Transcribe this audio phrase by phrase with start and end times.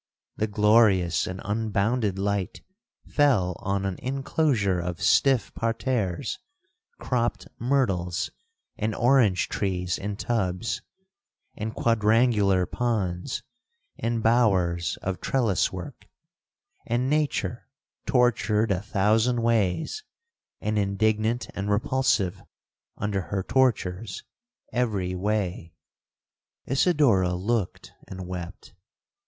[0.37, 2.63] The glorious and unbounded light
[3.07, 6.39] fell on an inclosure of stiff parterres,
[6.99, 8.31] cropped myrtles
[8.79, 10.81] and orange trees in tubs,
[11.55, 13.43] and quadrangular ponds,
[13.95, 16.07] and bowers of trellis work,
[16.87, 17.67] and nature
[18.07, 20.03] tortured a thousand ways,
[20.59, 22.41] and indignant and repulsive
[22.97, 24.23] under her tortures
[24.73, 25.73] every way.
[26.65, 28.73] 'Isidora looked and wept.